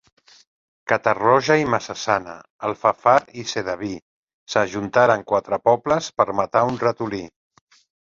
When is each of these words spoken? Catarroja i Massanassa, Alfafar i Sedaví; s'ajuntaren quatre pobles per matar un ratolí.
Catarroja 0.91 1.57
i 1.63 1.67
Massanassa, 1.73 2.39
Alfafar 2.71 3.15
i 3.43 3.47
Sedaví; 3.53 3.93
s'ajuntaren 4.57 5.29
quatre 5.35 5.63
pobles 5.71 6.13
per 6.19 6.31
matar 6.43 6.69
un 6.75 6.85
ratolí. 6.89 7.27